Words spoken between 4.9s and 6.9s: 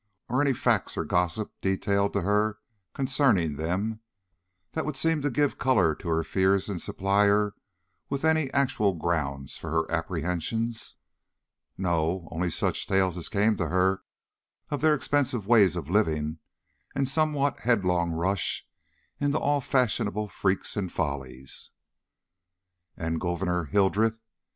seem to give color to her fears and